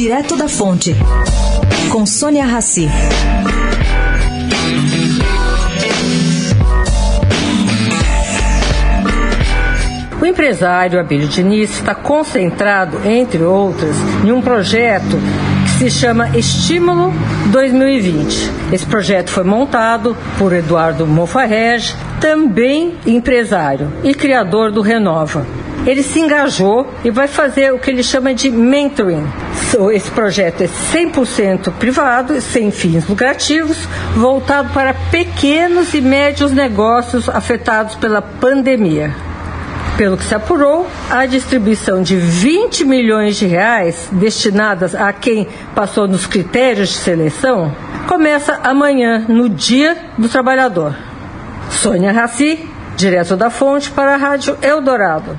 Direto 0.00 0.34
da 0.34 0.48
Fonte, 0.48 0.96
com 1.90 2.06
Sônia 2.06 2.46
Rassi. 2.46 2.88
O 10.18 10.24
empresário 10.24 10.98
Abílio 10.98 11.28
Diniz 11.28 11.72
está 11.72 11.94
concentrado, 11.94 13.06
entre 13.06 13.42
outras, 13.42 13.94
em 14.24 14.32
um 14.32 14.40
projeto 14.40 15.18
que 15.64 15.70
se 15.70 15.90
chama 15.90 16.34
Estímulo 16.34 17.12
2020. 17.52 18.50
Esse 18.72 18.86
projeto 18.86 19.30
foi 19.30 19.44
montado 19.44 20.16
por 20.38 20.54
Eduardo 20.54 21.06
Mofarrege, 21.06 21.94
também 22.18 22.94
empresário 23.06 23.92
e 24.02 24.14
criador 24.14 24.72
do 24.72 24.80
Renova. 24.80 25.59
Ele 25.86 26.02
se 26.02 26.20
engajou 26.20 26.86
e 27.04 27.10
vai 27.10 27.26
fazer 27.26 27.72
o 27.72 27.78
que 27.78 27.90
ele 27.90 28.02
chama 28.02 28.34
de 28.34 28.50
mentoring. 28.50 29.26
Esse 29.92 30.10
projeto 30.10 30.62
é 30.62 30.66
100% 30.66 31.72
privado, 31.72 32.40
sem 32.40 32.70
fins 32.70 33.08
lucrativos, 33.08 33.88
voltado 34.14 34.70
para 34.70 34.92
pequenos 34.92 35.94
e 35.94 36.00
médios 36.00 36.52
negócios 36.52 37.28
afetados 37.28 37.94
pela 37.94 38.20
pandemia. 38.20 39.14
Pelo 39.96 40.16
que 40.16 40.24
se 40.24 40.34
apurou, 40.34 40.88
a 41.10 41.26
distribuição 41.26 42.02
de 42.02 42.16
20 42.16 42.84
milhões 42.84 43.36
de 43.36 43.46
reais 43.46 44.08
destinadas 44.10 44.94
a 44.94 45.12
quem 45.12 45.46
passou 45.74 46.08
nos 46.08 46.26
critérios 46.26 46.88
de 46.88 46.96
seleção 46.96 47.74
começa 48.08 48.58
amanhã, 48.64 49.24
no 49.28 49.48
Dia 49.48 49.96
do 50.18 50.28
Trabalhador. 50.28 50.96
Sônia 51.70 52.12
Raci, 52.12 52.68
direto 52.96 53.36
da 53.36 53.50
fonte 53.50 53.90
para 53.90 54.14
a 54.14 54.16
Rádio 54.16 54.58
Eldorado. 54.60 55.38